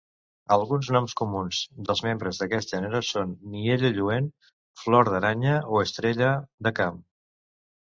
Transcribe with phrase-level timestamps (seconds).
[0.53, 4.33] Alguns noms comuns dels membres d'aquest gènere són niella lluent,
[4.87, 6.35] flor d'aranya o estrella
[6.71, 7.01] de camp.